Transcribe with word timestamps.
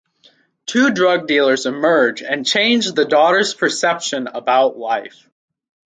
Two 0.65 0.89
drug 0.89 1.27
dealers 1.27 1.67
emerge 1.67 2.23
and 2.23 2.43
change 2.43 2.91
the 2.93 3.05
daughter’s 3.05 3.53
perception 3.53 4.25
about 4.25 4.75
life. 4.75 5.29